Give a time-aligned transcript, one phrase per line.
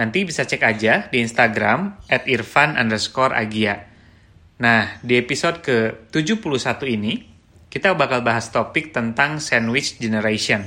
[0.00, 3.84] nanti bisa cek aja di Instagram at irfan underscore agia.
[4.56, 7.20] Nah, di episode ke-71 ini,
[7.68, 10.64] kita bakal bahas topik tentang sandwich generation.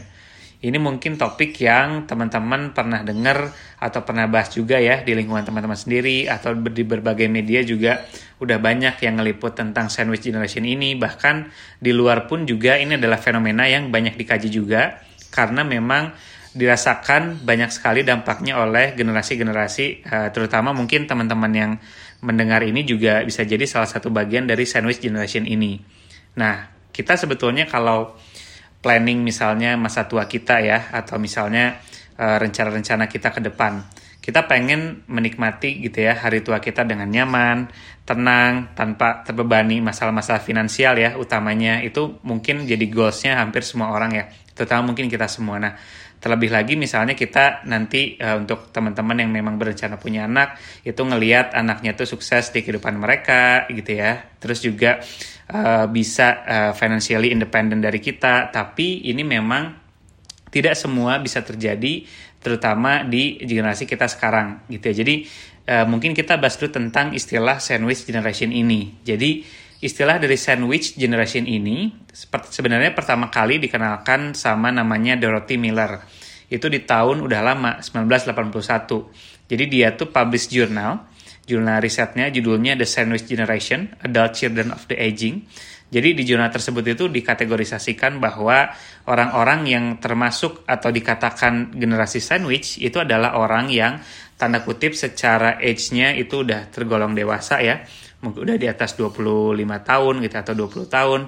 [0.63, 3.51] Ini mungkin topik yang teman-teman pernah dengar
[3.83, 8.07] atau pernah bahas juga ya di lingkungan teman-teman sendiri atau di berbagai media juga
[8.39, 10.95] udah banyak yang ngeliput tentang sandwich generation ini.
[10.95, 11.51] Bahkan
[11.83, 15.03] di luar pun juga ini adalah fenomena yang banyak dikaji juga
[15.35, 16.15] karena memang
[16.53, 21.71] dirasakan banyak sekali dampaknya oleh generasi-generasi, uh, terutama mungkin teman-teman yang
[22.21, 25.81] mendengar ini juga bisa jadi salah satu bagian dari sandwich generation ini.
[26.37, 28.13] Nah, kita sebetulnya kalau
[28.85, 31.81] planning misalnya masa tua kita ya, atau misalnya
[32.21, 33.81] uh, rencana-rencana kita ke depan,
[34.23, 37.67] kita pengen menikmati gitu ya hari tua kita dengan nyaman,
[38.07, 44.25] tenang, tanpa terbebani masalah-masalah finansial ya utamanya itu mungkin jadi goalsnya hampir semua orang ya,
[44.55, 45.59] terutama mungkin kita semua.
[45.59, 45.75] Nah,
[46.23, 50.55] Terlebih lagi misalnya kita nanti uh, untuk teman-teman yang memang berencana punya anak
[50.87, 54.31] itu ngelihat anaknya tuh sukses di kehidupan mereka gitu ya.
[54.39, 55.03] Terus juga
[55.51, 59.75] uh, bisa uh, financially independent dari kita, tapi ini memang
[60.47, 62.07] tidak semua bisa terjadi
[62.43, 64.95] terutama di generasi kita sekarang gitu ya.
[65.01, 65.15] Jadi
[65.71, 68.99] uh, mungkin kita bahas dulu tentang istilah sandwich generation ini.
[69.01, 69.41] Jadi
[69.79, 71.91] istilah dari sandwich generation ini
[72.51, 76.03] sebenarnya pertama kali dikenalkan sama namanya Dorothy Miller.
[76.51, 79.49] Itu di tahun udah lama, 1981.
[79.49, 81.09] Jadi dia tuh publish jurnal,
[81.49, 85.43] jurnal risetnya judulnya The Sandwich Generation, Adult Children of the Aging.
[85.93, 88.73] Jadi di jurnal tersebut itu dikategorisasikan bahwa
[89.05, 94.01] orang-orang yang termasuk atau dikatakan generasi sandwich itu adalah orang yang
[94.33, 97.85] tanda kutip secara age-nya itu udah tergolong dewasa ya.
[98.25, 99.53] Mungkin udah di atas 25
[99.85, 101.21] tahun gitu atau 20 tahun.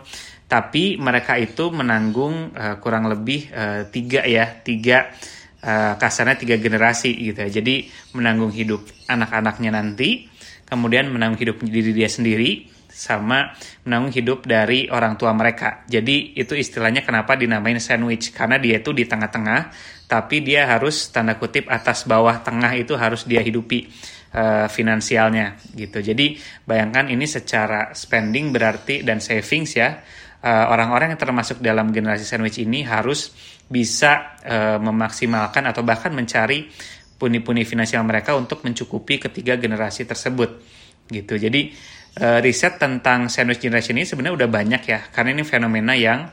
[0.49, 5.13] Tapi mereka itu menanggung uh, kurang lebih uh, tiga ya tiga
[5.61, 7.49] uh, kasarnya tiga generasi gitu ya.
[7.61, 7.85] Jadi
[8.17, 10.25] menanggung hidup anak-anaknya nanti
[10.65, 13.51] kemudian menanggung hidup diri dia sendiri sama
[13.83, 15.83] menanggung hidup dari orang tua mereka.
[15.83, 19.75] Jadi itu istilahnya kenapa dinamain sandwich karena dia itu di tengah-tengah
[20.07, 23.91] tapi dia harus tanda kutip atas bawah tengah itu harus dia hidupi
[24.31, 25.99] uh, finansialnya gitu.
[25.99, 29.99] Jadi bayangkan ini secara spending berarti dan savings ya
[30.39, 33.35] eh, orang-orang uh, yang termasuk dalam generasi sandwich ini harus
[33.65, 36.69] bisa uh, memaksimalkan atau bahkan mencari
[37.17, 40.61] puni-puni finansial mereka untuk mencukupi ketiga generasi tersebut
[41.09, 41.37] gitu.
[41.37, 41.73] Jadi
[42.19, 46.27] uh, riset tentang sandwich generation ini sebenarnya udah banyak ya karena ini fenomena yang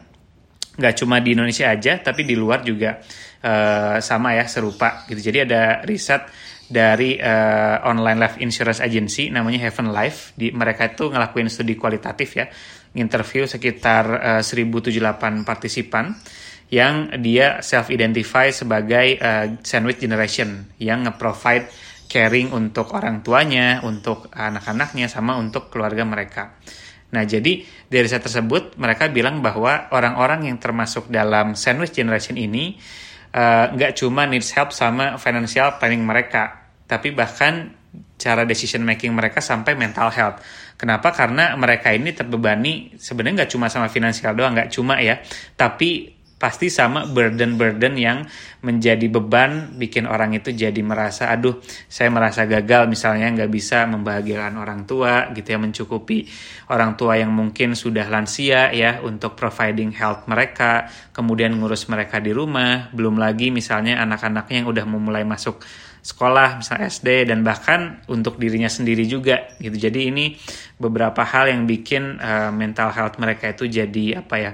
[0.72, 2.97] nggak cuma di Indonesia aja tapi di luar juga
[3.44, 5.21] uh, sama ya serupa gitu.
[5.21, 6.25] Jadi ada riset
[6.72, 10.32] dari uh, online life insurance agency namanya Heaven Life.
[10.32, 12.48] Di mereka itu ngelakuin studi kualitatif ya,
[12.97, 16.16] interview sekitar uh, 1078 partisipan
[16.72, 21.69] yang dia self identify sebagai uh, sandwich generation yang nge-provide
[22.12, 26.60] caring untuk orang tuanya, untuk anak-anaknya sama untuk keluarga mereka.
[27.12, 32.76] Nah, jadi dari riset tersebut mereka bilang bahwa orang-orang yang termasuk dalam sandwich generation ini
[33.72, 37.72] nggak uh, cuma needs help sama financial planning mereka, tapi bahkan
[38.20, 40.40] cara decision making mereka sampai mental health.
[40.76, 41.12] Kenapa?
[41.16, 45.20] Karena mereka ini terbebani sebenarnya nggak cuma sama finansial doang, nggak cuma ya,
[45.56, 46.12] tapi
[46.42, 48.26] pasti sama burden-burden yang
[48.66, 54.58] menjadi beban bikin orang itu jadi merasa aduh saya merasa gagal misalnya nggak bisa membahagiakan
[54.58, 56.26] orang tua gitu ya mencukupi
[56.66, 62.32] orang tua yang mungkin sudah lansia ya untuk providing health mereka kemudian ngurus mereka di
[62.32, 62.88] rumah.
[62.91, 65.60] Belum lagi misalnya anak-anaknya yang udah memulai masuk
[66.03, 69.78] sekolah misalnya SD dan bahkan untuk dirinya sendiri juga gitu.
[69.78, 70.34] Jadi ini
[70.75, 74.53] beberapa hal yang bikin uh, mental health mereka itu jadi apa ya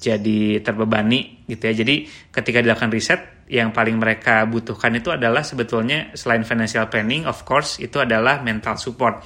[0.00, 1.74] jadi terbebani gitu ya.
[1.84, 3.20] Jadi ketika dilakukan riset
[3.52, 8.80] yang paling mereka butuhkan itu adalah sebetulnya selain financial planning of course itu adalah mental
[8.80, 9.20] support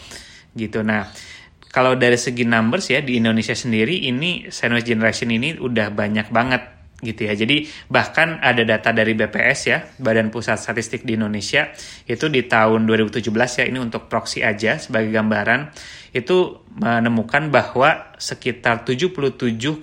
[0.58, 0.82] gitu.
[0.82, 1.06] Nah
[1.70, 6.79] kalau dari segi numbers ya di Indonesia sendiri ini sandwich generation ini udah banyak banget
[7.00, 7.34] gitu ya.
[7.36, 11.72] Jadi bahkan ada data dari BPS ya, Badan Pusat Statistik di Indonesia,
[12.06, 13.24] itu di tahun 2017
[13.60, 15.72] ya, ini untuk proxy aja sebagai gambaran,
[16.12, 19.80] itu menemukan bahwa sekitar 77,82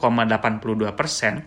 [0.93, 1.43] persen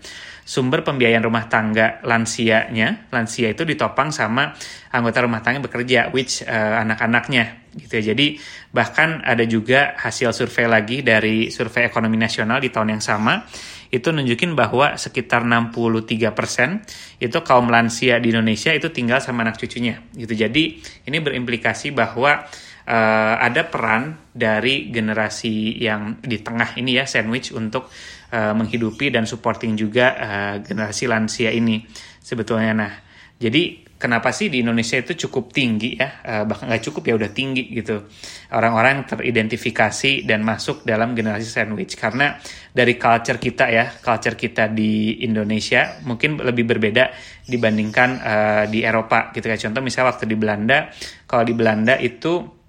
[0.50, 4.56] sumber pembiayaan rumah tangga lansianya, lansia itu ditopang sama
[4.90, 8.14] anggota rumah tangga bekerja, which uh, anak-anaknya gitu ya.
[8.14, 8.38] Jadi
[8.75, 13.46] bahkan ada juga hasil survei lagi dari survei ekonomi nasional di tahun yang sama
[13.90, 19.99] itu nunjukin bahwa sekitar 63% itu kaum lansia di Indonesia itu tinggal sama anak cucunya
[20.14, 20.31] gitu.
[20.31, 20.78] Jadi
[21.11, 22.46] ini berimplikasi bahwa
[22.87, 27.90] uh, ada peran dari generasi yang di tengah ini ya sandwich untuk
[28.31, 31.82] uh, menghidupi dan supporting juga uh, generasi lansia ini
[32.22, 32.72] sebetulnya.
[32.75, 32.93] Nah,
[33.41, 36.21] jadi kenapa sih di Indonesia itu cukup tinggi ya?
[36.21, 38.05] Uh, bahkan nggak cukup ya udah tinggi gitu.
[38.53, 41.97] Orang-orang teridentifikasi dan masuk dalam generasi sandwich.
[41.97, 42.37] Karena
[42.69, 47.17] dari culture kita ya culture kita di Indonesia mungkin lebih berbeda
[47.49, 49.49] dibandingkan uh, di Eropa gitu.
[49.49, 50.93] Ya contoh misalnya waktu di Belanda
[51.25, 52.60] kalau di Belanda itu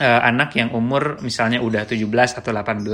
[0.00, 2.06] uh, anak yang umur misalnya udah 17
[2.40, 2.86] atau 18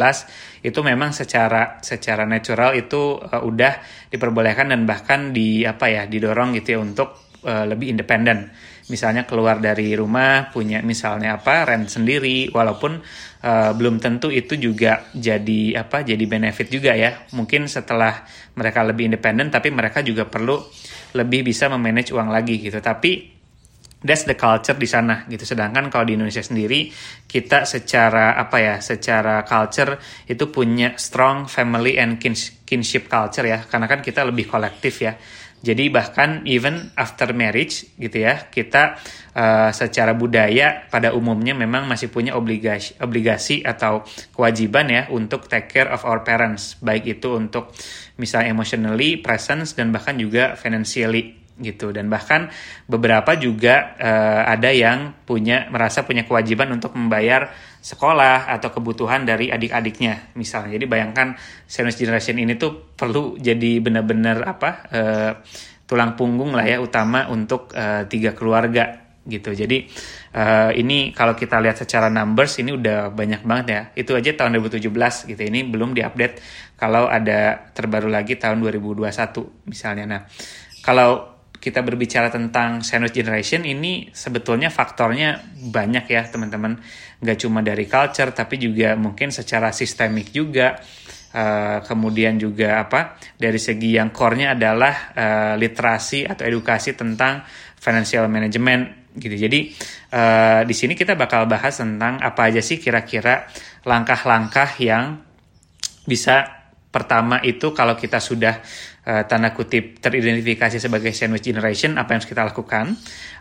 [0.66, 3.80] itu memang secara secara natural itu uh, udah
[4.12, 8.52] diperbolehkan dan bahkan di apa ya didorong gitu ya untuk uh, lebih independen.
[8.90, 12.98] Misalnya keluar dari rumah punya misalnya apa rent sendiri, walaupun
[13.46, 17.30] uh, belum tentu itu juga jadi apa jadi benefit juga ya.
[17.30, 18.26] Mungkin setelah
[18.58, 20.58] mereka lebih independen, tapi mereka juga perlu
[21.14, 22.82] lebih bisa memanage uang lagi gitu.
[22.82, 23.39] Tapi
[24.00, 25.44] that's the culture di sana gitu.
[25.44, 26.88] Sedangkan kalau di Indonesia sendiri
[27.28, 32.16] kita secara apa ya, secara culture itu punya strong family and
[32.64, 33.64] kinship culture ya.
[33.68, 35.14] Karena kan kita lebih kolektif ya.
[35.60, 38.96] Jadi bahkan even after marriage gitu ya, kita
[39.36, 44.00] uh, secara budaya pada umumnya memang masih punya obligasi obligasi atau
[44.32, 47.76] kewajiban ya untuk take care of our parents, baik itu untuk
[48.16, 51.92] misalnya emotionally presence dan bahkan juga financially gitu.
[51.92, 52.48] Dan bahkan
[52.88, 59.48] beberapa juga uh, ada yang punya merasa punya kewajiban untuk membayar sekolah atau kebutuhan dari
[59.48, 60.76] adik-adiknya misalnya.
[60.76, 65.32] Jadi bayangkan sandwich generation ini tuh perlu jadi benar-benar apa uh,
[65.88, 69.52] tulang punggung lah ya utama untuk uh, tiga keluarga gitu.
[69.52, 69.88] Jadi
[70.36, 73.82] uh, ini kalau kita lihat secara numbers ini udah banyak banget ya.
[73.96, 74.86] Itu aja tahun 2017
[75.32, 75.42] gitu.
[75.42, 76.40] Ini belum diupdate
[76.76, 79.08] kalau ada terbaru lagi tahun 2021
[79.68, 80.04] misalnya.
[80.04, 80.20] Nah
[80.84, 86.80] kalau kita berbicara tentang sandwich generation ini sebetulnya faktornya banyak ya teman-teman.
[87.20, 90.80] Nggak cuma dari culture tapi juga mungkin secara sistemik juga.
[91.30, 97.46] Uh, kemudian juga apa dari segi yang core-nya adalah uh, literasi atau edukasi tentang
[97.78, 99.38] financial management gitu.
[99.38, 99.70] Jadi
[100.10, 103.46] uh, di sini kita bakal bahas tentang apa aja sih kira-kira
[103.86, 105.22] langkah-langkah yang
[106.02, 106.59] bisa
[106.90, 108.58] pertama itu kalau kita sudah
[109.06, 112.98] uh, tanda kutip teridentifikasi sebagai sandwich generation apa yang harus kita lakukan?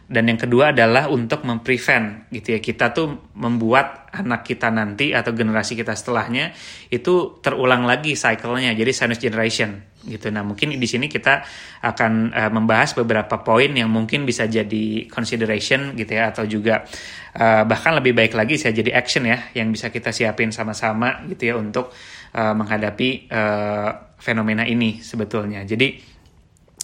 [0.10, 2.60] Dan yang kedua adalah untuk memprevent gitu ya.
[2.62, 6.50] Kita tuh membuat anak kita nanti atau generasi kita setelahnya
[6.90, 10.34] itu terulang lagi cycle-nya jadi sandwich generation gitu.
[10.34, 11.46] Nah mungkin di sini kita
[11.86, 16.90] akan uh, membahas beberapa poin yang mungkin bisa jadi consideration gitu ya atau juga
[17.38, 21.54] uh, bahkan lebih baik lagi saya jadi action ya yang bisa kita siapin sama-sama gitu
[21.54, 21.94] ya untuk
[22.36, 25.88] menghadapi uh, fenomena ini sebetulnya jadi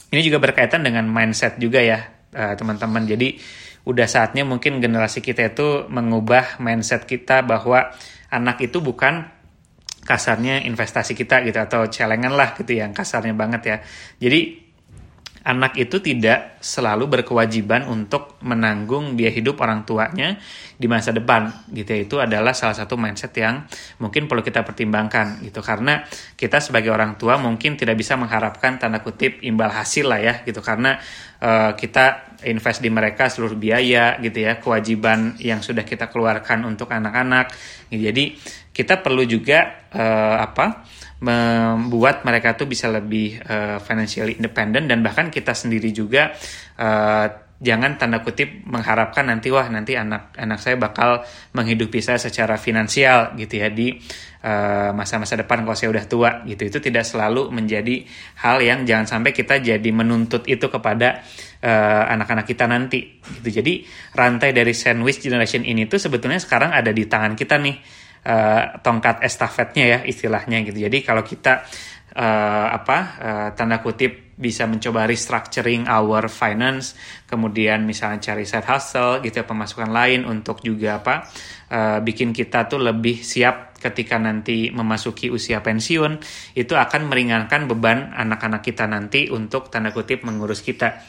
[0.09, 3.07] ini juga berkaitan dengan mindset juga ya Eh, teman-teman.
[3.07, 3.39] Uh, Jadi
[3.87, 7.95] udah saatnya mungkin generasi kita itu mengubah mindset kita bahwa
[8.27, 9.31] anak itu bukan
[10.03, 13.77] kasarnya investasi kita gitu atau celengan lah gitu yang kasarnya banget ya.
[14.19, 14.64] Jadi
[15.45, 20.41] anak itu tidak selalu berkewajiban untuk menanggung biaya hidup orang tuanya
[20.75, 21.99] di masa depan gitu ya.
[22.01, 23.61] itu adalah salah satu mindset yang
[24.01, 25.61] mungkin perlu kita pertimbangkan gitu.
[25.61, 26.01] Karena
[26.33, 30.65] kita sebagai orang tua mungkin tidak bisa mengharapkan tanda kutip imbal hasil lah ya gitu.
[30.65, 30.97] Karena
[31.45, 36.89] uh, kita invest di mereka seluruh biaya gitu ya kewajiban yang sudah kita keluarkan untuk
[36.89, 37.53] anak-anak.
[37.93, 38.33] Jadi
[38.73, 40.83] kita perlu juga uh, apa
[41.25, 46.37] membuat mereka tuh bisa lebih uh, financially independent dan bahkan kita sendiri juga
[46.77, 52.59] uh, jangan tanda kutip mengharapkan nanti wah nanti anak anak saya bakal menghidupi saya secara
[52.61, 53.95] finansial gitu ya di
[54.45, 56.69] masa masa-masa depan kalau saya udah tua gitu.
[56.69, 58.05] Itu tidak selalu menjadi
[58.45, 61.25] hal yang jangan sampai kita jadi menuntut itu kepada
[62.13, 63.49] anak-anak uh, kita nanti gitu.
[63.49, 63.81] Jadi
[64.13, 69.21] rantai dari sandwich generation ini tuh sebetulnya sekarang ada di tangan kita nih uh, tongkat
[69.21, 70.81] estafetnya ya istilahnya gitu.
[70.81, 71.63] Jadi kalau kita
[72.17, 79.23] uh, apa uh, tanda kutip bisa mencoba restructuring our finance, kemudian misalnya cari side hustle
[79.23, 81.23] gitu ya pemasukan lain untuk juga apa
[81.71, 86.17] uh, bikin kita tuh lebih siap ketika nanti memasuki usia pensiun
[86.57, 91.05] itu akan meringankan beban anak-anak kita nanti untuk tanda kutip mengurus kita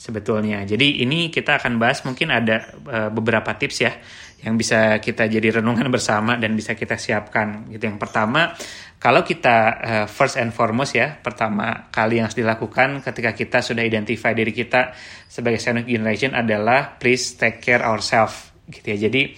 [0.00, 0.64] sebetulnya.
[0.64, 3.92] Jadi ini kita akan bahas mungkin ada uh, beberapa tips ya
[4.40, 7.84] yang bisa kita jadi renungan bersama dan bisa kita siapkan gitu.
[7.84, 8.56] Yang pertama,
[8.96, 13.84] kalau kita uh, first and foremost ya, pertama kali yang harus dilakukan ketika kita sudah
[13.84, 14.96] identify diri kita
[15.28, 19.12] sebagai senior generation adalah please take care ourselves gitu ya.
[19.12, 19.36] Jadi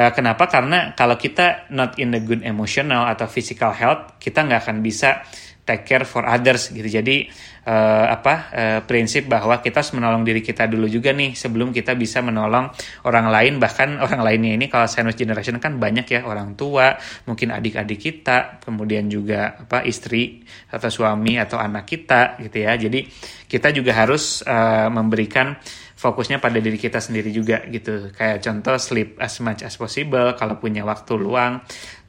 [0.00, 0.48] uh, kenapa?
[0.48, 5.20] Karena kalau kita not in the good emotional atau physical health, kita nggak akan bisa
[5.68, 6.88] take care for others gitu.
[6.88, 7.28] Jadi
[7.66, 11.96] uh, apa uh, prinsip bahwa kita harus menolong diri kita dulu juga nih sebelum kita
[11.98, 12.70] bisa menolong
[13.08, 13.58] orang lain.
[13.60, 16.96] Bahkan orang lainnya ini kalau sandwich generation kan banyak ya orang tua
[17.28, 20.40] mungkin adik-adik kita kemudian juga apa istri
[20.70, 22.76] atau suami atau anak kita gitu ya.
[22.76, 23.04] Jadi
[23.50, 25.58] kita juga harus uh, memberikan
[26.00, 28.08] fokusnya pada diri kita sendiri juga gitu.
[28.16, 31.60] Kayak contoh sleep as much as possible kalau punya waktu luang.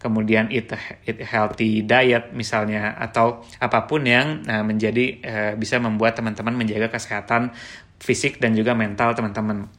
[0.01, 0.73] Kemudian eat,
[1.05, 6.91] eat healthy diet misalnya atau apa pun yang uh, menjadi uh, bisa membuat teman-teman menjaga
[6.93, 7.53] kesehatan
[8.01, 9.69] fisik dan juga mental teman-teman.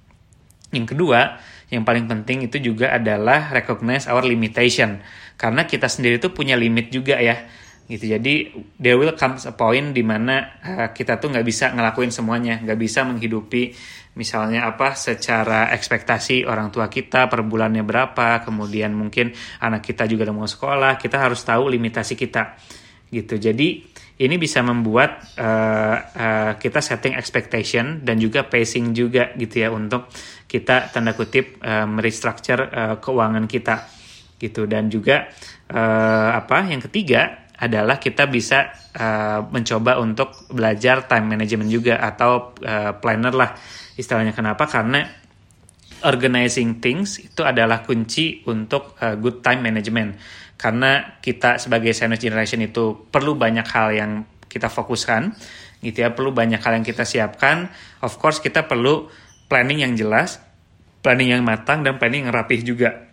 [0.72, 1.36] Yang kedua
[1.72, 5.00] yang paling penting itu juga adalah recognize our limitation.
[5.40, 7.48] Karena kita sendiri itu punya limit juga ya.
[7.88, 8.34] Gitu jadi
[8.78, 12.60] there will comes a point di mana uh, kita tuh nggak bisa ngelakuin semuanya.
[12.60, 13.72] Nggak bisa menghidupi
[14.12, 20.28] misalnya apa secara ekspektasi orang tua kita per bulannya berapa kemudian mungkin anak kita juga
[20.28, 22.60] udah mau sekolah kita harus tahu limitasi kita
[23.12, 23.36] gitu.
[23.36, 23.84] Jadi
[24.22, 30.08] ini bisa membuat uh, uh, kita setting expectation dan juga pacing juga gitu ya untuk
[30.48, 33.84] kita tanda kutip uh, merestructure uh, keuangan kita
[34.40, 34.64] gitu.
[34.64, 35.28] Dan juga
[35.68, 42.56] uh, apa yang ketiga adalah kita bisa uh, mencoba untuk belajar time management juga atau
[42.58, 43.54] uh, planner lah
[43.94, 44.34] istilahnya.
[44.34, 44.66] Kenapa?
[44.66, 45.04] Karena
[46.02, 50.18] organizing things itu adalah kunci untuk uh, good time management
[50.62, 54.12] karena kita sebagai senior generation itu perlu banyak hal yang
[54.46, 55.34] kita fokuskan
[55.82, 56.14] gitu ya.
[56.14, 57.66] Perlu banyak hal yang kita siapkan.
[57.98, 59.10] Of course kita perlu
[59.50, 60.38] planning yang jelas
[61.02, 63.10] planning yang matang dan planning yang rapih juga.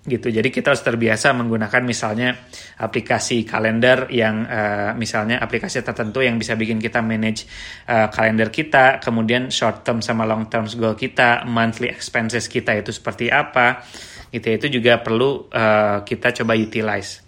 [0.00, 0.32] Gitu.
[0.32, 2.32] Jadi kita harus terbiasa menggunakan misalnya
[2.80, 7.44] aplikasi kalender yang uh, misalnya aplikasi tertentu yang bisa bikin kita manage
[7.84, 12.96] uh, kalender kita, kemudian short term sama long term goal kita, monthly expenses kita itu
[12.96, 13.84] seperti apa,
[14.30, 14.46] gitu.
[14.50, 14.54] Ya.
[14.56, 17.22] Itu juga perlu uh, kita coba utilize.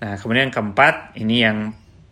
[0.00, 1.58] Nah, kemudian yang keempat ini yang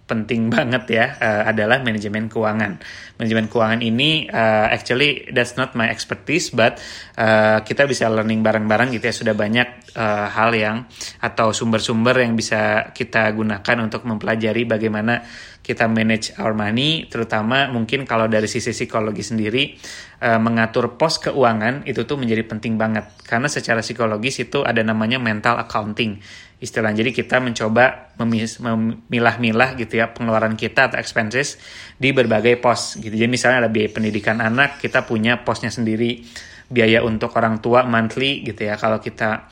[0.09, 2.80] penting banget ya uh, adalah manajemen keuangan.
[3.21, 6.80] Manajemen keuangan ini uh, actually that's not my expertise but
[7.21, 10.88] uh, kita bisa learning bareng-bareng gitu ya sudah banyak uh, hal yang
[11.21, 15.21] atau sumber-sumber yang bisa kita gunakan untuk mempelajari bagaimana
[15.69, 19.77] kita manage our money terutama mungkin kalau dari sisi psikologi sendiri
[20.25, 23.05] uh, mengatur pos keuangan itu tuh menjadi penting banget.
[23.29, 26.25] Karena secara psikologis itu ada namanya mental accounting.
[26.59, 31.61] Istilah jadi kita mencoba memilah-milah gitu ya pengeluaran kita atau expenses
[32.01, 33.13] di berbagai pos gitu.
[33.13, 36.25] Jadi misalnya ada biaya pendidikan anak kita punya posnya sendiri.
[36.69, 39.49] Biaya untuk orang tua monthly gitu ya kalau kita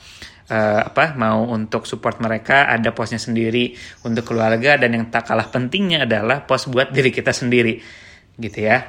[0.51, 5.47] uh, apa mau untuk support mereka ada posnya sendiri untuk keluarga dan yang tak kalah
[5.51, 7.79] pentingnya adalah pos buat diri kita sendiri
[8.37, 8.83] gitu ya.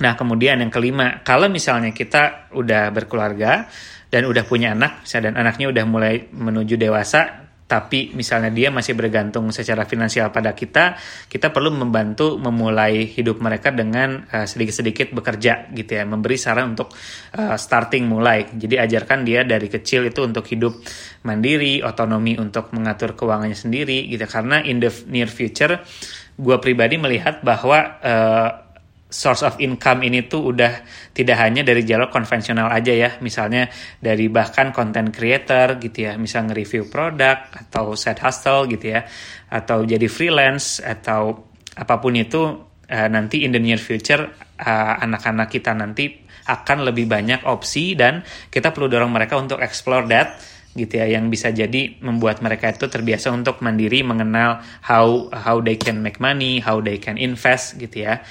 [0.00, 3.68] Nah kemudian yang kelima kalau misalnya kita udah berkeluarga
[4.10, 9.54] dan udah punya anak, dan anaknya udah mulai menuju dewasa, tapi misalnya dia masih bergantung
[9.54, 10.98] secara finansial pada kita,
[11.30, 16.90] kita perlu membantu memulai hidup mereka dengan eh, sedikit-sedikit bekerja gitu ya, memberi saran untuk
[17.38, 18.50] uh, starting mulai.
[18.50, 20.82] Jadi ajarkan dia dari kecil itu untuk hidup
[21.22, 24.26] mandiri, otonomi untuk mengatur keuangannya sendiri gitu.
[24.26, 25.78] Karena in the near future,
[26.34, 28.69] gue pribadi melihat bahwa uh,
[29.10, 33.10] source of income ini tuh udah tidak hanya dari jalur konvensional aja ya.
[33.18, 33.66] Misalnya
[33.98, 36.14] dari bahkan content creator gitu ya.
[36.14, 39.04] Misal nge-review produk atau set hustle gitu ya.
[39.50, 42.42] Atau jadi freelance atau apa pun itu
[42.86, 44.30] uh, nanti in the near future
[44.62, 50.06] uh, anak-anak kita nanti akan lebih banyak opsi dan kita perlu dorong mereka untuk explore
[50.06, 50.38] that
[50.78, 51.10] gitu ya.
[51.18, 56.22] Yang bisa jadi membuat mereka itu terbiasa untuk mandiri mengenal how how they can make
[56.22, 58.22] money, how they can invest gitu ya.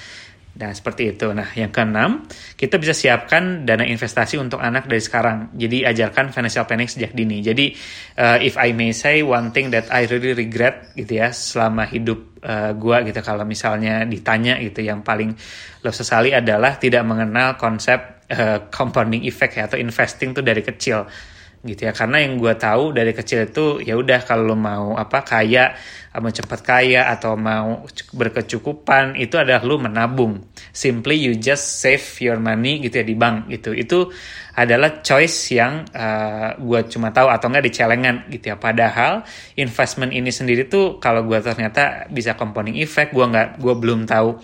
[0.50, 1.30] Nah, seperti itu.
[1.30, 2.26] Nah, yang keenam,
[2.58, 5.54] kita bisa siapkan dana investasi untuk anak dari sekarang.
[5.54, 7.38] Jadi, ajarkan financial planning sejak dini.
[7.38, 7.70] Jadi,
[8.18, 12.42] uh, if I may say, one thing that I really regret gitu ya, selama hidup
[12.42, 15.32] uh, gua gitu, kalau misalnya ditanya gitu, yang paling
[15.80, 21.06] lo sesali adalah tidak mengenal konsep uh, compounding effect ya, atau investing tuh dari kecil
[21.60, 21.92] gitu ya.
[21.92, 25.76] Karena yang gue tahu dari kecil itu ya udah kalau lo mau apa kaya
[26.18, 30.42] mau cepat kaya atau mau berkecukupan itu adalah lo menabung.
[30.74, 33.70] Simply you just save your money gitu ya di bank gitu.
[33.76, 34.10] Itu
[34.58, 38.56] adalah choice yang uh, eh, gue cuma tahu atau enggak di celengan gitu ya.
[38.58, 39.22] Padahal
[39.54, 44.42] investment ini sendiri tuh kalau gue ternyata bisa compounding effect gue nggak gue belum tahu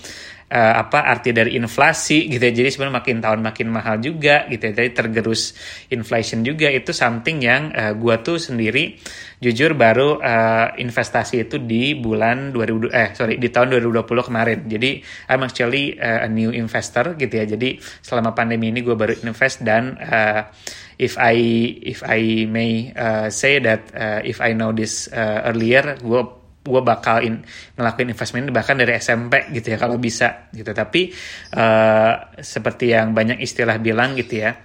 [0.51, 2.53] uh, apa arti dari inflasi gitu ya.
[2.55, 4.73] Jadi sebenarnya makin tahun makin mahal juga gitu ya.
[4.75, 5.55] Jadi tergerus
[5.91, 8.99] inflation juga itu something yang uh, gua tuh sendiri
[9.37, 14.59] jujur baru uh, investasi itu di bulan 2000 eh sorry di tahun 2020 kemarin.
[14.65, 14.91] Jadi
[15.29, 17.45] I'm actually a new investor gitu ya.
[17.45, 20.49] Jadi selama pandemi ini gue baru invest dan uh,
[20.97, 21.37] if I
[21.85, 26.83] if I may uh, say that uh, if I know this uh, earlier, gue gue
[26.83, 27.47] bakal in,
[27.79, 30.75] ngelakuin investment ini bahkan dari SMP gitu ya kalau bisa gitu.
[30.75, 31.15] Tapi
[31.55, 34.59] uh, seperti yang banyak istilah bilang gitu ya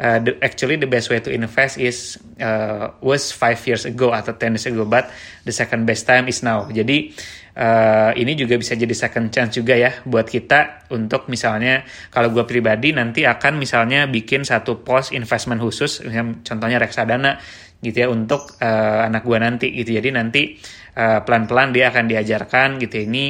[0.00, 4.32] uh, the, actually the best way to invest is uh, was five years ago atau
[4.34, 5.12] ten years ago but
[5.44, 6.64] the second best time is now.
[6.72, 7.12] Jadi
[7.60, 12.48] uh, ini juga bisa jadi second chance juga ya buat kita untuk misalnya kalau gue
[12.48, 16.00] pribadi nanti akan misalnya bikin satu post investment khusus
[16.42, 17.36] contohnya reksadana
[17.80, 19.96] gitu ya untuk uh, anak gue nanti gitu.
[20.00, 20.56] Jadi nanti
[20.96, 23.06] uh, pelan-pelan dia akan diajarkan gitu.
[23.06, 23.24] Ini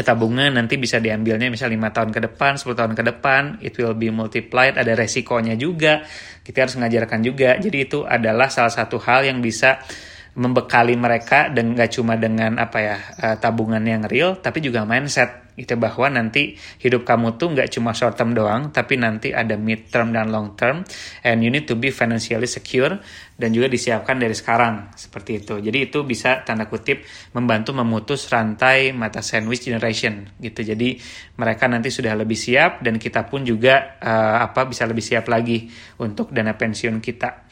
[0.00, 3.42] tabungan nanti bisa diambilnya misal lima tahun ke depan 10 tahun ke depan.
[3.60, 6.02] It will be multiplied ada resikonya juga.
[6.40, 7.60] Kita harus mengajarkan juga.
[7.60, 9.84] Jadi itu adalah salah satu hal yang bisa
[10.32, 15.44] membekali mereka dan gak cuma dengan apa ya uh, tabungan yang real tapi juga mindset.
[15.52, 19.92] Itu bahwa nanti hidup kamu tuh nggak cuma short term doang tapi nanti ada mid
[19.92, 20.80] term dan long term.
[21.20, 22.96] And you need to be financially secure
[23.36, 24.96] dan juga disiapkan dari sekarang.
[24.96, 25.60] Seperti itu.
[25.60, 27.04] Jadi itu bisa tanda kutip
[27.36, 30.24] membantu memutus rantai mata sandwich generation.
[30.40, 30.72] Gitu.
[30.72, 30.96] Jadi
[31.36, 35.68] mereka nanti sudah lebih siap dan kita pun juga uh, apa bisa lebih siap lagi
[36.00, 37.44] untuk dana pensiun kita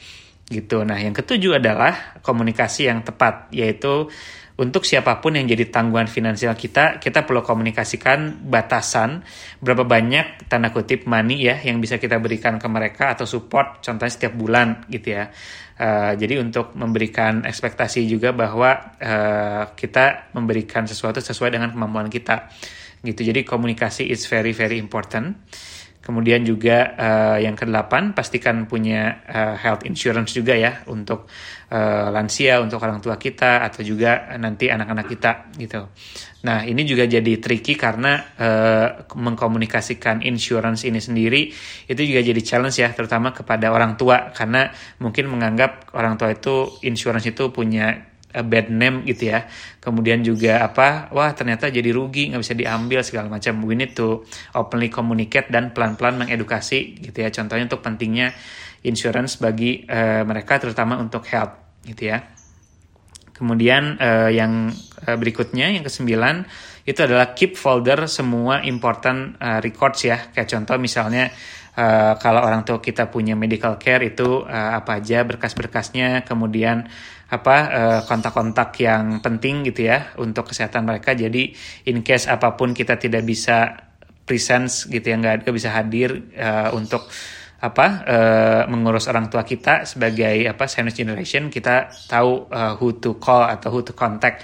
[0.51, 0.83] gitu.
[0.83, 4.11] Nah, yang ketujuh adalah komunikasi yang tepat, yaitu
[4.61, 9.25] untuk siapa pun yang jadi tanggungan finansial kita, kita perlu komunikasikan batasan
[9.57, 14.13] berapa banyak tanda kutip money ya yang bisa kita berikan ke mereka atau support, contohnya
[14.13, 15.33] setiap bulan gitu ya.
[15.81, 22.53] Uh, jadi untuk memberikan ekspektasi juga bahwa uh, kita memberikan sesuatu sesuai dengan kemampuan kita
[23.01, 23.25] gitu.
[23.25, 25.41] Jadi komunikasi is very very important.
[26.01, 31.29] Kemudian juga uh, yang kedelapan pastikan punya uh, health insurance juga ya untuk
[31.69, 35.31] uh, lansia, untuk orang tua kita atau juga nanti anak-anak kita
[35.61, 35.93] gitu.
[36.41, 41.53] Nah ini juga jadi tricky karena uh, mengkomunikasikan insurance ini sendiri
[41.85, 46.81] itu juga jadi challenge ya terutama kepada orang tua karena mungkin menganggap orang tua itu
[46.81, 49.51] insurance itu punya bad name gitu ya.
[49.83, 53.59] Kemudian juga apa, wah ternyata jadi rugi nggak bisa diambil segala macam.
[53.67, 54.23] We need to
[54.55, 57.29] openly communicate dan pelan-pelan mengedukasi gitu ya.
[57.29, 58.31] Contohnya untuk pentingnya
[58.87, 62.23] insurance bagi uh, mereka terutama untuk health gitu ya.
[63.35, 64.69] Kemudian uh, yang
[65.01, 66.45] berikutnya yang kesembilan
[66.85, 70.29] itu adalah keep folder semua important uh, records ya.
[70.29, 71.29] Kayak contoh misalnya
[71.77, 76.87] uh, kalau orang tua kita punya medical care itu uh, apa aja berkas-berkasnya, kemudian
[77.31, 81.15] apa uh, kontak-kontak yang penting gitu ya untuk kesehatan mereka.
[81.15, 81.55] Jadi
[81.87, 83.87] in case apa pun kita tidak bisa
[84.27, 87.07] presence gitu ya nggak bisa hadir uh, untuk
[87.61, 93.21] apa uh, mengurus orang tua kita sebagai apa senior generation kita tahu uh, who to
[93.21, 94.41] call atau who to contact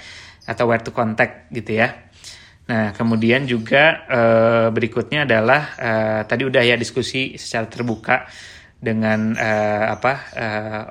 [0.48, 2.07] atau where to contact gitu ya.
[2.68, 8.28] Nah, kemudian juga uh, berikutnya adalah uh, tadi udah ya diskusi secara terbuka
[8.78, 10.12] dengan uh, apa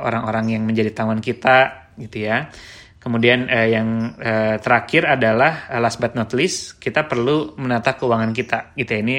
[0.03, 2.49] orang-orang yang menjadi tanggungan kita gitu ya.
[2.97, 4.19] Kemudian yang
[4.59, 8.99] terakhir adalah last but not least kita perlu menata keuangan kita gitu ya.
[8.99, 9.15] Ini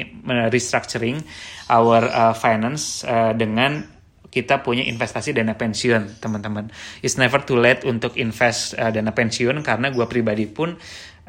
[0.53, 1.17] restructuring
[1.73, 3.81] our uh, finance uh, dengan
[4.29, 6.69] kita punya investasi dana pensiun teman-teman.
[7.01, 10.77] It's never too late untuk invest uh, dana pensiun karena gue pribadi pun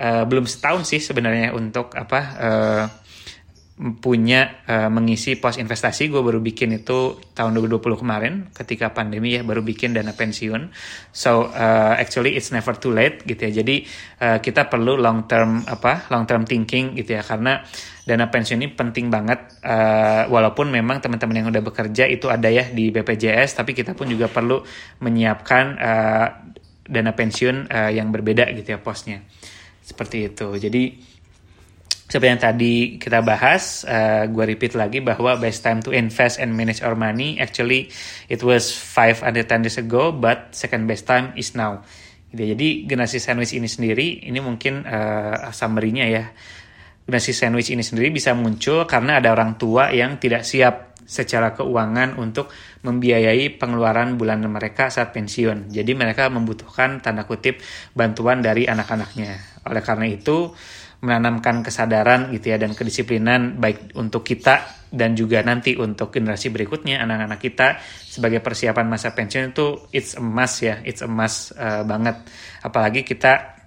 [0.00, 2.84] uh, belum setahun sih sebenarnya untuk apa uh,
[3.80, 6.12] punya uh, mengisi pos investasi.
[6.12, 10.68] Gue baru bikin itu tahun 2020 kemarin ketika pandemi ya baru bikin dana pensiun.
[11.16, 13.64] So uh, actually it's never too late gitu ya.
[13.64, 13.88] Jadi
[14.20, 17.24] uh, kita perlu long term apa long term thinking gitu ya.
[17.24, 17.64] Karena
[18.04, 19.64] dana pensiun ini penting banget.
[19.64, 24.12] Uh, walaupun memang teman-teman yang udah bekerja itu ada ya di BPJS tapi kita pun
[24.12, 24.60] juga perlu
[25.00, 26.28] menyiapkan uh,
[26.84, 29.24] dana pensiun uh, yang berbeda gitu ya posnya
[29.82, 30.48] seperti itu.
[30.56, 30.82] Jadi
[32.10, 36.50] seperti yang tadi kita bahas, uh, gue repeat lagi bahwa best time to invest and
[36.50, 37.86] manage our money actually
[38.26, 41.86] it was five and ten years ago, but second best time is now.
[42.34, 42.54] Gitu.
[42.54, 46.24] Jadi generasi sandwich ini sendiri, ini mungkin uh, summary-nya ya.
[47.06, 52.14] Generasi sandwich ini sendiri bisa muncul karena ada orang tua yang tidak siap secara keuangan
[52.22, 52.54] untuk
[52.86, 55.74] membiayai pengeluaran bulanan mereka saat pensiun.
[55.74, 57.58] Jadi mereka membutuhkan tanda kutip
[57.98, 59.49] bantuan dari anak-anaknya.
[59.66, 60.52] Oleh karena itu
[61.00, 67.00] menanamkan kesadaran gitu ya dan kedisiplinan baik untuk kita dan juga nanti untuk generasi berikutnya
[67.00, 71.86] anak-anak kita sebagai persiapan masa pensiun itu it's a must ya, it's a must uh,
[71.88, 72.20] banget.
[72.60, 73.60] Apalagi kita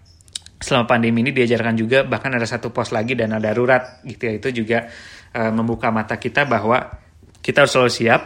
[0.63, 4.63] selama pandemi ini diajarkan juga bahkan ada satu pos lagi dana darurat gitu ya itu
[4.63, 4.87] juga
[5.35, 6.87] uh, membuka mata kita bahwa
[7.43, 8.21] kita harus selalu siap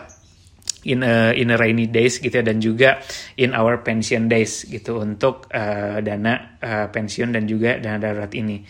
[0.88, 3.04] in a, in a rainy days gitu ya dan juga
[3.36, 8.64] in our pension days gitu untuk uh, dana uh, pensiun dan juga dana darurat ini.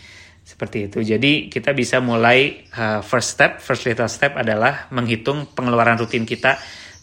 [0.48, 1.04] Seperti itu.
[1.04, 6.56] Jadi kita bisa mulai uh, first step first little step adalah menghitung pengeluaran rutin kita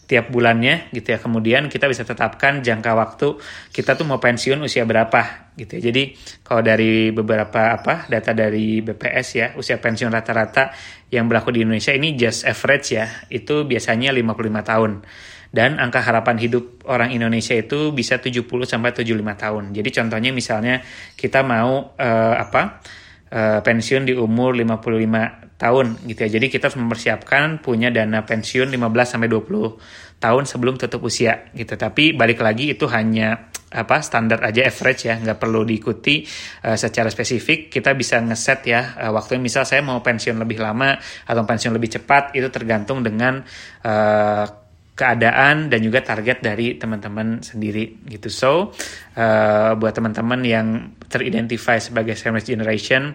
[0.06, 1.18] tiap bulannya gitu ya.
[1.18, 3.36] Kemudian kita bisa tetapkan jangka waktu
[3.74, 5.90] kita tuh mau pensiun usia berapa gitu ya.
[5.90, 6.02] Jadi
[6.46, 10.72] kalau dari beberapa apa data dari BPS ya, usia pensiun rata-rata
[11.10, 14.92] yang berlaku di Indonesia ini just average ya, itu biasanya 55 tahun.
[15.46, 19.64] Dan angka harapan hidup orang Indonesia itu bisa 70 sampai 75 tahun.
[19.72, 20.82] Jadi contohnya misalnya
[21.14, 22.82] kita mau uh, apa?
[23.26, 26.30] Uh, pensiun di umur 55 tahun gitu ya.
[26.38, 31.74] Jadi kita harus mempersiapkan punya dana pensiun 15 sampai 20 tahun sebelum tutup usia gitu.
[31.74, 36.22] Tapi balik lagi itu hanya apa standar aja average ya, nggak perlu diikuti
[36.62, 37.66] uh, secara spesifik.
[37.72, 40.94] Kita bisa ngeset ya uh, waktunya misal saya mau pensiun lebih lama
[41.26, 43.42] atau pensiun lebih cepat itu tergantung dengan
[43.82, 44.65] uh,
[44.96, 48.32] keadaan dan juga target dari teman-teman sendiri gitu.
[48.32, 48.72] So
[49.14, 53.12] uh, buat teman-teman yang teridentify sebagai sandwich generation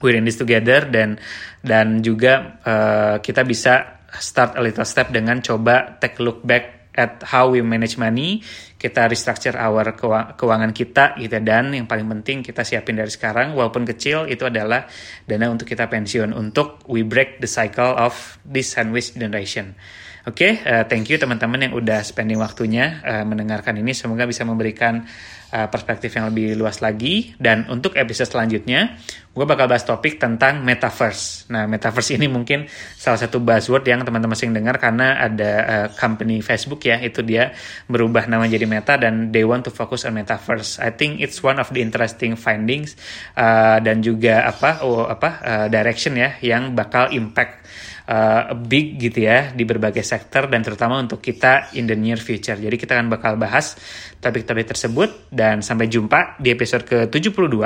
[0.00, 1.18] we're in this together dan
[1.64, 6.76] dan juga uh, kita bisa start a little step dengan coba take a look back
[6.96, 8.40] at how we manage money,
[8.80, 9.92] kita restructure our
[10.32, 14.88] keuangan kita gitu dan yang paling penting kita siapin dari sekarang walaupun kecil itu adalah
[15.28, 19.76] dana untuk kita pensiun untuk we break the cycle of this sandwich generation.
[20.26, 23.94] Oke, okay, uh, thank you teman-teman yang udah spending waktunya uh, mendengarkan ini.
[23.94, 25.06] Semoga bisa memberikan
[25.54, 27.38] uh, perspektif yang lebih luas lagi.
[27.38, 31.46] Dan untuk episode selanjutnya, gue bakal bahas topik tentang metaverse.
[31.54, 32.66] Nah, metaverse ini mungkin
[32.98, 37.54] salah satu buzzword yang teman-teman sering dengar karena ada uh, company Facebook ya, itu dia
[37.86, 40.82] berubah nama jadi Meta dan they want to focus on metaverse.
[40.82, 42.98] I think it's one of the interesting findings
[43.38, 47.62] uh, dan juga apa oh apa uh, direction ya yang bakal impact
[48.06, 52.56] uh, big gitu ya di berbagai sektor dan terutama untuk kita in the near future.
[52.56, 53.76] Jadi kita akan bakal bahas
[54.22, 57.58] topik-topik tersebut dan sampai jumpa di episode ke-72.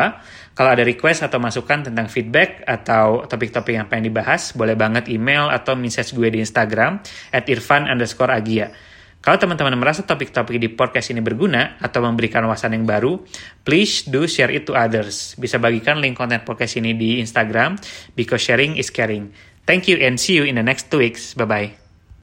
[0.56, 5.48] Kalau ada request atau masukan tentang feedback atau topik-topik yang pengen dibahas, boleh banget email
[5.48, 7.00] atau message gue di Instagram
[7.30, 8.72] at irfan underscore agia.
[9.20, 13.20] Kalau teman-teman merasa topik-topik di podcast ini berguna atau memberikan wawasan yang baru,
[13.68, 15.36] please do share it to others.
[15.36, 17.76] Bisa bagikan link konten podcast ini di Instagram,
[18.16, 19.28] because sharing is caring.
[19.66, 21.34] Thank you and see you in the next two weeks.
[21.34, 21.79] Bye bye.